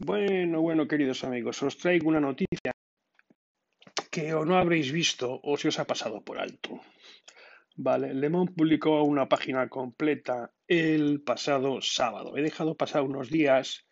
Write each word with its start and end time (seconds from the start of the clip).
Bueno, 0.00 0.60
bueno, 0.60 0.86
queridos 0.86 1.24
amigos, 1.24 1.60
os 1.64 1.76
traigo 1.76 2.08
una 2.08 2.20
noticia 2.20 2.70
que 4.12 4.32
o 4.32 4.44
no 4.44 4.56
habréis 4.56 4.92
visto 4.92 5.40
o 5.42 5.56
se 5.56 5.68
os 5.68 5.78
ha 5.80 5.86
pasado 5.86 6.22
por 6.22 6.38
alto. 6.38 6.80
Vale, 7.74 8.14
Le 8.14 8.30
publicó 8.30 9.02
una 9.02 9.28
página 9.28 9.68
completa 9.68 10.52
el 10.68 11.20
pasado 11.22 11.80
sábado. 11.80 12.36
He 12.36 12.42
dejado 12.42 12.76
pasar 12.76 13.02
unos 13.02 13.28
días 13.28 13.86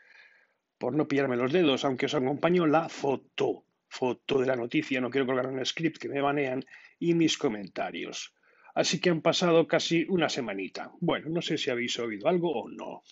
por 0.79 0.95
no 0.95 1.09
pillarme 1.09 1.37
los 1.37 1.53
dedos, 1.53 1.85
aunque 1.85 2.07
os 2.07 2.15
acompaño 2.15 2.69
la 2.69 2.89
foto, 2.89 3.65
foto 3.89 4.39
de 4.39 4.47
la 4.47 4.55
noticia, 4.55 5.01
no 5.01 5.11
quiero 5.11 5.27
colgar 5.27 5.49
un 5.49 5.67
script 5.67 5.99
que 5.99 6.09
me 6.09 6.21
banean, 6.21 6.65
y 7.01 7.15
mis 7.15 7.37
comentarios. 7.37 8.33
Así 8.75 9.01
que 9.01 9.11
han 9.11 9.23
pasado 9.23 9.67
casi 9.67 10.07
una 10.09 10.29
semanita. 10.29 10.93
Bueno, 11.01 11.31
no 11.31 11.43
sé 11.43 11.59
si 11.59 11.71
habéis 11.71 11.99
oído 11.99 12.29
algo 12.29 12.53
o 12.53 12.69
no. 12.69 13.03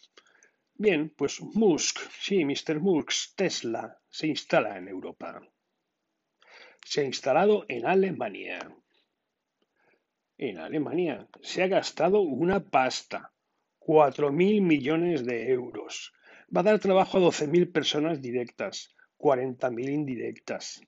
Bien, 0.76 1.10
pues 1.10 1.40
Musk, 1.40 2.00
sí, 2.20 2.44
Mr. 2.44 2.80
Musk, 2.80 3.36
Tesla, 3.36 3.96
se 4.10 4.26
instala 4.26 4.76
en 4.76 4.88
Europa. 4.88 5.40
Se 6.84 7.02
ha 7.02 7.04
instalado 7.04 7.64
en 7.68 7.86
Alemania. 7.86 8.58
En 10.36 10.58
Alemania 10.58 11.28
se 11.42 11.62
ha 11.62 11.68
gastado 11.68 12.22
una 12.22 12.58
pasta, 12.58 13.32
cuatro 13.78 14.32
mil 14.32 14.62
millones 14.62 15.24
de 15.24 15.52
euros. 15.52 16.12
Va 16.54 16.62
a 16.62 16.64
dar 16.64 16.80
trabajo 16.80 17.18
a 17.18 17.20
12.000 17.20 17.70
personas 17.70 18.20
directas, 18.20 18.96
40.000 19.16 19.88
indirectas. 19.90 20.80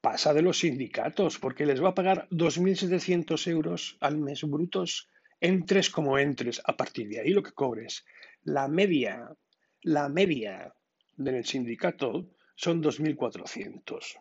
Pasa 0.00 0.32
de 0.32 0.40
los 0.40 0.60
sindicatos, 0.60 1.38
porque 1.38 1.66
les 1.66 1.82
va 1.84 1.90
a 1.90 1.94
pagar 1.94 2.26
2.700 2.30 3.46
euros 3.48 3.98
al 4.00 4.16
mes 4.16 4.42
brutos, 4.44 5.10
entres 5.40 5.90
como 5.90 6.18
entres, 6.18 6.62
a 6.64 6.74
partir 6.74 7.06
de 7.08 7.20
ahí 7.20 7.30
lo 7.30 7.42
que 7.42 7.52
cobres. 7.52 8.06
La 8.42 8.68
media, 8.68 9.34
la 9.82 10.08
media 10.08 10.74
del 11.16 11.44
sindicato 11.44 12.30
son 12.56 12.82
2.400. 12.82 14.18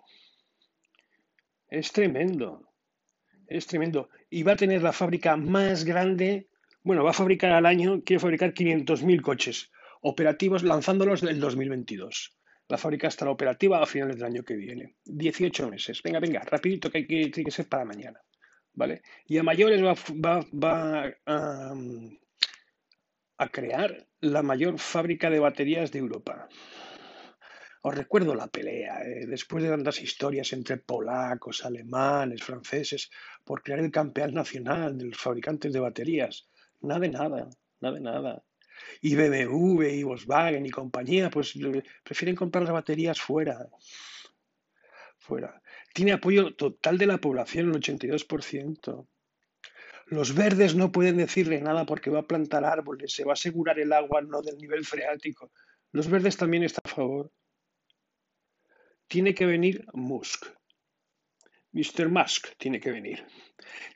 Es 1.69 1.91
tremendo, 1.91 2.73
es 3.47 3.67
tremendo. 3.67 4.09
Y 4.29 4.43
va 4.43 4.53
a 4.53 4.57
tener 4.57 4.81
la 4.81 4.93
fábrica 4.93 5.35
más 5.37 5.83
grande, 5.83 6.49
bueno, 6.83 7.03
va 7.03 7.11
a 7.11 7.13
fabricar 7.13 7.51
al 7.51 7.65
año, 7.65 8.01
quiere 8.03 8.19
fabricar 8.19 8.53
500.000 8.53 9.21
coches 9.21 9.71
operativos 10.01 10.63
lanzándolos 10.63 11.21
del 11.21 11.39
2022. 11.39 12.35
La 12.67 12.77
fábrica 12.77 13.07
estará 13.07 13.31
operativa 13.31 13.81
a 13.81 13.85
finales 13.85 14.17
del 14.17 14.25
año 14.25 14.43
que 14.43 14.55
viene. 14.55 14.95
18 15.05 15.69
meses. 15.69 16.01
Venga, 16.03 16.19
venga, 16.19 16.41
rapidito 16.41 16.91
que, 16.91 17.05
que 17.07 17.29
tiene 17.29 17.45
que 17.45 17.51
ser 17.51 17.67
para 17.67 17.85
mañana. 17.85 18.21
¿Vale? 18.73 19.01
Y 19.25 19.37
a 19.37 19.43
mayores 19.43 19.83
va, 19.83 20.45
va, 20.53 21.11
a 23.39 23.47
crear 23.47 24.05
la 24.19 24.43
mayor 24.43 24.77
fábrica 24.77 25.29
de 25.29 25.39
baterías 25.39 25.91
de 25.91 25.99
Europa. 25.99 26.49
Os 27.81 27.95
recuerdo 27.95 28.35
la 28.35 28.47
pelea, 28.47 29.01
eh, 29.03 29.25
después 29.25 29.63
de 29.63 29.69
tantas 29.69 30.01
historias 30.01 30.51
entre 30.51 30.75
polacos, 30.75 31.63
alemanes, 31.63 32.43
franceses, 32.43 33.09
por 33.45 33.63
crear 33.63 33.79
el 33.79 33.91
campeón 33.91 34.33
nacional 34.33 34.97
de 34.97 35.05
los 35.05 35.17
fabricantes 35.17 35.71
de 35.71 35.79
baterías. 35.79 36.49
Nada 36.81 36.99
de 36.99 37.09
nada, 37.09 37.49
nada 37.79 37.95
de 37.95 38.01
nada. 38.01 38.43
Y 39.01 39.15
BMW 39.15 39.83
y 39.83 40.03
Volkswagen 40.03 40.65
y 40.65 40.69
compañía, 40.69 41.29
pues 41.29 41.57
prefieren 42.03 42.35
comprar 42.35 42.65
las 42.65 42.73
baterías 42.73 43.21
fuera. 43.21 43.69
Fuera. 45.17 45.61
Tiene 45.93 46.11
apoyo 46.11 46.55
total 46.55 46.97
de 46.97 47.05
la 47.05 47.19
población, 47.19 47.69
el 47.69 47.79
82%. 47.79 49.07
Los 50.09 50.33
verdes 50.33 50.73
no 50.73 50.91
pueden 50.91 51.17
decirle 51.17 51.61
nada 51.61 51.85
porque 51.85 52.09
va 52.09 52.19
a 52.19 52.27
plantar 52.27 52.65
árboles, 52.65 53.13
se 53.13 53.23
va 53.23 53.33
a 53.33 53.33
asegurar 53.33 53.79
el 53.79 53.93
agua 53.93 54.21
no 54.21 54.41
del 54.41 54.57
nivel 54.57 54.83
freático. 54.83 55.51
Los 55.91 56.09
verdes 56.09 56.35
también 56.35 56.63
están 56.63 56.81
a 56.85 56.95
favor. 56.95 57.31
Tiene 59.07 59.35
que 59.35 59.45
venir 59.45 59.85
Musk. 59.93 60.47
Mr. 61.71 62.09
Musk 62.09 62.47
tiene 62.57 62.79
que 62.79 62.91
venir. 62.91 63.23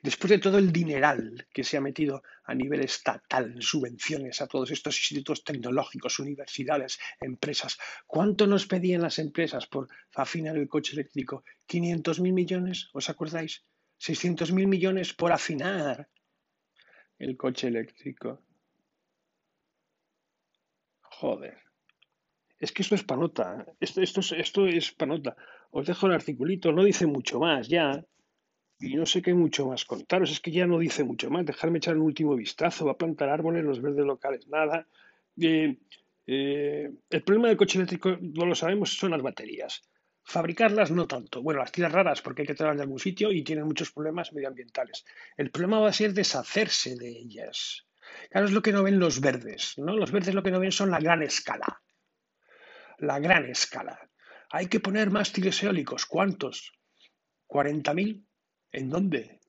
Después 0.02 0.30
de 0.30 0.38
todo 0.38 0.58
el 0.58 0.70
dineral 0.70 1.48
que 1.52 1.64
se 1.64 1.76
ha 1.76 1.80
metido 1.80 2.22
a 2.44 2.54
nivel 2.54 2.84
estatal 2.84 3.52
en 3.52 3.62
subvenciones 3.62 4.40
a 4.40 4.46
todos 4.46 4.70
estos 4.70 4.96
institutos 4.96 5.42
tecnológicos, 5.42 6.20
universidades, 6.20 7.00
empresas, 7.20 7.76
¿cuánto 8.06 8.46
nos 8.46 8.68
pedían 8.68 9.02
las 9.02 9.18
empresas 9.18 9.66
por 9.66 9.88
afinar 10.14 10.56
el 10.56 10.68
coche 10.68 10.92
eléctrico? 10.92 11.42
¿500.000 11.68 12.32
millones? 12.32 12.88
¿Os 12.92 13.10
acordáis? 13.10 13.64
600.000 14.00 14.66
millones 14.66 15.12
por 15.12 15.32
afinar 15.32 16.08
el 17.18 17.36
coche 17.36 17.68
eléctrico. 17.68 18.42
Joder. 21.02 21.58
Es 22.58 22.72
que 22.72 22.82
esto 22.82 22.94
es 22.94 23.04
panota. 23.04 23.66
Esto, 23.80 24.02
esto, 24.02 24.20
esto 24.36 24.66
es 24.66 24.92
panota. 24.92 25.36
Os 25.70 25.86
dejo 25.86 26.06
el 26.06 26.12
articulito, 26.12 26.72
no 26.72 26.84
dice 26.84 27.06
mucho 27.06 27.40
más 27.40 27.68
ya. 27.68 28.04
Y 28.80 28.96
no 28.96 29.06
sé 29.06 29.22
qué 29.22 29.34
mucho 29.34 29.66
más 29.66 29.84
contaros, 29.84 30.30
es 30.30 30.40
que 30.40 30.50
ya 30.50 30.66
no 30.66 30.78
dice 30.78 31.04
mucho 31.04 31.30
más. 31.30 31.46
Dejarme 31.46 31.78
echar 31.78 31.96
un 31.96 32.02
último 32.02 32.34
vistazo, 32.34 32.86
va 32.86 32.92
a 32.92 32.98
plantar 32.98 33.28
árboles, 33.28 33.64
los 33.64 33.80
verdes 33.80 34.04
locales, 34.04 34.46
nada. 34.48 34.86
Eh, 35.40 35.78
eh, 36.26 36.90
el 37.10 37.22
problema 37.22 37.48
del 37.48 37.56
coche 37.56 37.78
eléctrico, 37.78 38.16
no 38.20 38.46
lo 38.46 38.54
sabemos, 38.54 38.96
son 38.96 39.12
las 39.12 39.22
baterías. 39.22 39.82
Fabricarlas 40.24 40.90
no 40.90 41.06
tanto. 41.06 41.42
Bueno, 41.42 41.60
las 41.60 41.70
tiras 41.70 41.92
raras 41.92 42.22
porque 42.22 42.42
hay 42.42 42.46
que 42.48 42.54
traerlas 42.54 42.78
de 42.78 42.82
algún 42.84 42.98
sitio 42.98 43.30
y 43.30 43.44
tienen 43.44 43.66
muchos 43.66 43.92
problemas 43.92 44.32
medioambientales. 44.32 45.04
El 45.36 45.50
problema 45.50 45.80
va 45.80 45.90
a 45.90 45.92
ser 45.92 46.14
deshacerse 46.14 46.96
de 46.96 47.08
ellas. 47.08 47.86
Claro, 48.30 48.46
es 48.46 48.52
lo 48.52 48.62
que 48.62 48.72
no 48.72 48.82
ven 48.82 48.98
los 48.98 49.20
verdes, 49.20 49.74
¿no? 49.76 49.96
Los 49.96 50.12
verdes 50.12 50.34
lo 50.34 50.42
que 50.42 50.50
no 50.50 50.60
ven 50.60 50.72
son 50.72 50.90
la 50.90 50.98
gran 50.98 51.22
escala. 51.22 51.82
La 52.98 53.18
gran 53.18 53.44
escala. 53.44 53.98
Hay 54.50 54.66
que 54.66 54.80
poner 54.80 55.10
mástiles 55.10 55.62
eólicos. 55.62 56.06
¿Cuántos? 56.06 56.72
¿40.000? 57.48 58.24
¿En 58.72 58.90
dónde? 58.90 59.40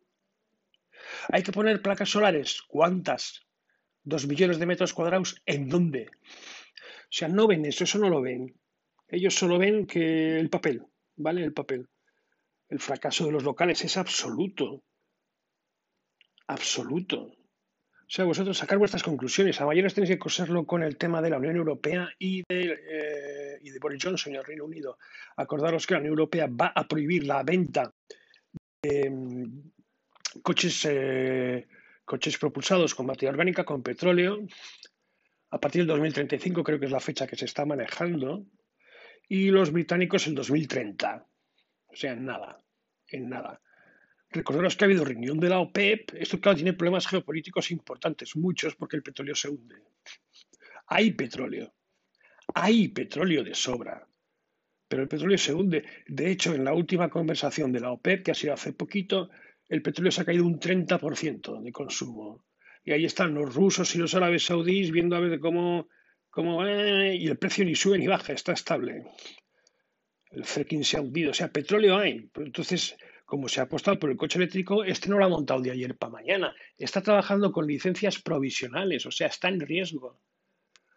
Hay 1.30 1.44
que 1.44 1.52
poner 1.52 1.82
placas 1.82 2.10
solares. 2.10 2.62
¿Cuántas? 2.68 3.46
¿Dos 4.04 4.28
millones 4.28 4.60
de 4.60 4.66
metros 4.66 4.94
cuadrados? 4.94 5.42
¿En 5.46 5.70
dónde? 5.70 6.10
O 6.12 7.18
sea, 7.18 7.28
no 7.28 7.48
ven 7.48 7.66
eso, 7.66 7.86
eso 7.86 7.98
no 7.98 8.10
lo 8.10 8.22
ven. 8.22 8.60
Ellos 9.08 9.36
solo 9.36 9.58
ven 9.58 9.86
que 9.86 10.40
el 10.40 10.50
papel, 10.50 10.84
¿vale? 11.16 11.44
El 11.44 11.54
papel. 11.54 11.88
El 12.70 12.80
fracaso 12.80 13.26
de 13.26 13.32
los 13.32 13.44
locales 13.44 13.84
es 13.84 13.98
absoluto. 13.98 14.84
Absoluto. 16.48 17.32
O 18.08 18.10
sea, 18.10 18.26
vosotros 18.26 18.58
sacar 18.58 18.78
vuestras 18.78 19.04
conclusiones. 19.04 19.60
A 19.62 19.66
mayores 19.66 19.94
tenéis 19.94 20.12
que 20.12 20.20
coserlo 20.20 20.66
con 20.66 20.84
el 20.84 20.98
tema 20.98 21.22
de 21.22 21.30
la 21.30 21.38
Unión 21.38 21.56
Europea 21.56 22.10
y 22.20 22.44
de, 22.48 22.78
eh, 22.88 23.60
y 23.62 23.72
de 23.72 23.80
Boris 23.80 24.04
Johnson 24.04 24.34
y 24.34 24.38
el 24.38 24.44
Reino 24.44 24.66
Unido. 24.66 24.98
Acordaros 25.38 25.88
que 25.88 25.96
la 25.96 26.00
Unión 26.02 26.14
Europea 26.14 26.48
va 26.48 26.72
a 26.76 26.88
prohibir 26.88 27.26
la 27.26 27.42
venta 27.44 27.92
de 28.82 29.10
mm, 29.10 29.72
coches, 30.44 30.86
eh, 30.90 31.68
coches 32.04 32.38
propulsados 32.38 32.94
con 32.94 33.08
materia 33.08 33.32
orgánica, 33.32 33.64
con 33.64 33.82
petróleo, 33.82 34.46
a 35.56 35.60
partir 35.60 35.82
del 35.82 35.88
2035 35.88 36.64
creo 36.64 36.80
que 36.80 36.86
es 36.86 36.92
la 36.92 37.00
fecha 37.00 37.26
que 37.28 37.38
se 37.38 37.46
está 37.46 37.66
manejando 37.66 38.46
y 39.28 39.50
los 39.50 39.72
británicos 39.72 40.28
en 40.28 40.36
2030. 40.36 41.28
O 41.88 41.96
sea, 41.96 42.14
en 42.14 42.26
nada, 42.26 42.62
en 43.08 43.30
nada. 43.30 43.62
Recordaros 44.30 44.76
que 44.76 44.84
ha 44.84 44.88
habido 44.88 45.06
reunión 45.06 45.40
de 45.40 45.50
la 45.50 45.60
OPEP. 45.60 46.14
Esto, 46.16 46.40
claro, 46.40 46.58
tiene 46.58 46.74
problemas 46.74 47.08
geopolíticos 47.08 47.72
importantes, 47.72 48.36
muchos, 48.36 48.76
porque 48.76 48.98
el 48.98 49.04
petróleo 49.04 49.36
se 49.36 49.50
hunde. 49.50 49.76
Hay 50.88 51.12
petróleo. 51.12 51.74
Hay 52.54 52.90
petróleo 52.90 53.44
de 53.44 53.56
sobra. 53.56 54.08
Pero 54.88 55.04
el 55.04 55.08
petróleo 55.08 55.38
se 55.38 55.54
hunde. 55.54 55.86
De 56.08 56.30
hecho, 56.30 56.54
en 56.54 56.64
la 56.64 56.74
última 56.74 57.10
conversación 57.10 57.72
de 57.72 57.80
la 57.80 57.92
OPEP, 57.92 58.26
que 58.26 58.32
ha 58.32 58.36
sido 58.36 58.54
hace 58.54 58.74
poquito, 58.74 59.30
el 59.70 59.82
petróleo 59.82 60.12
se 60.12 60.22
ha 60.22 60.26
caído 60.26 60.46
un 60.46 60.60
30% 60.60 61.62
de 61.62 61.72
consumo. 61.72 62.46
Y 62.84 62.92
ahí 62.92 63.06
están 63.06 63.34
los 63.34 63.56
rusos 63.56 63.96
y 63.96 63.98
los 63.98 64.14
árabes 64.14 64.46
saudíes 64.46 64.92
viendo 64.92 65.16
a 65.16 65.20
ver 65.20 65.40
cómo 65.40 65.88
como, 66.36 66.66
eh, 66.68 67.16
y 67.16 67.28
el 67.28 67.38
precio 67.38 67.64
ni 67.64 67.76
sube 67.76 67.98
ni 67.98 68.08
baja, 68.08 68.34
está 68.34 68.52
estable. 68.52 69.06
El 70.32 70.44
fracking 70.44 70.84
se 70.84 70.98
ha 70.98 71.02
hundido, 71.02 71.32
o 71.32 71.34
sea, 71.34 71.48
petróleo 71.48 71.98
hay. 71.98 72.30
Pero 72.34 72.46
entonces, 72.46 72.98
como 73.24 73.48
se 73.48 73.62
ha 73.62 73.64
apostado 73.64 73.98
por 73.98 74.12
el 74.12 74.18
coche 74.18 74.38
eléctrico, 74.38 74.84
este 74.84 75.08
no 75.08 75.18
lo 75.18 75.24
ha 75.24 75.30
montado 75.30 75.62
de 75.62 75.72
ayer 75.72 75.96
para 75.96 76.12
mañana. 76.12 76.54
Está 76.78 77.02
trabajando 77.02 77.54
con 77.54 77.66
licencias 77.66 78.22
provisionales, 78.22 79.06
o 79.06 79.12
sea, 79.12 79.28
está 79.28 79.48
en 79.48 79.62
riesgo. 79.62 80.20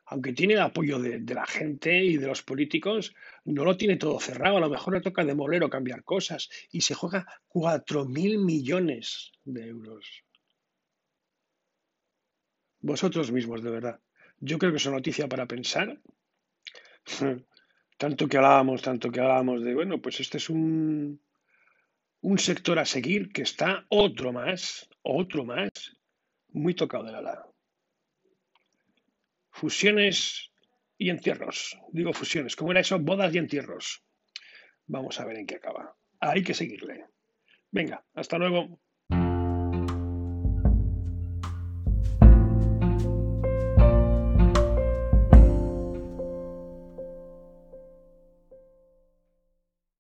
Aunque 0.07 0.33
tiene 0.33 0.55
el 0.55 0.61
apoyo 0.61 0.99
de, 0.99 1.21
de 1.21 1.35
la 1.35 1.47
gente 1.47 2.03
y 2.05 2.17
de 2.17 2.27
los 2.27 2.43
políticos, 2.43 3.15
no 3.45 3.65
lo 3.65 3.77
tiene 3.77 3.97
todo 3.97 4.19
cerrado. 4.19 4.57
A 4.57 4.61
lo 4.61 4.71
mejor 4.71 4.95
le 4.95 5.03
toca 5.03 5.25
demoler 5.25 5.63
o 5.63 5.71
cambiar 5.71 6.03
cosas. 6.03 6.49
Y 6.73 6.81
se 6.81 6.95
juega 6.95 7.27
4.000 7.51 8.45
millones 8.45 9.31
de 9.45 9.69
euros. 9.69 10.25
Vosotros 12.81 13.31
mismos, 13.31 13.63
de 13.63 13.71
verdad. 13.71 14.01
Yo 14.41 14.59
creo 14.59 14.71
que 14.71 14.77
es 14.79 14.87
una 14.87 14.97
noticia 14.97 15.29
para 15.29 15.47
pensar. 15.47 16.01
Tanto 17.99 18.29
que 18.29 18.37
hablábamos, 18.37 18.81
tanto 18.81 19.11
que 19.11 19.19
hablábamos 19.19 19.65
de, 19.65 19.75
bueno, 19.75 20.01
pues 20.01 20.21
este 20.21 20.39
es 20.39 20.49
un, 20.49 21.21
un 22.21 22.39
sector 22.39 22.79
a 22.79 22.85
seguir 22.85 23.33
que 23.33 23.43
está 23.43 23.87
otro 23.89 24.33
más, 24.33 24.89
otro 25.03 25.45
más, 25.45 25.97
muy 26.51 26.75
tocado 26.75 27.03
de 27.03 27.13
la 27.13 27.23
lado. 27.23 27.57
Fusiones 29.51 30.53
y 30.97 31.11
entierros. 31.11 31.77
Digo 31.91 32.13
fusiones. 32.13 32.55
¿Cómo 32.55 32.71
era 32.71 32.81
eso? 32.81 33.01
Bodas 33.01 33.35
y 33.35 33.39
entierros. 33.39 34.05
Vamos 34.87 35.19
a 35.19 35.25
ver 35.25 35.39
en 35.39 35.47
qué 35.47 35.57
acaba. 35.57 35.97
Hay 36.21 36.45
que 36.45 36.55
seguirle. 36.55 37.07
Venga, 37.71 38.05
hasta 38.15 38.39
luego. 38.39 38.81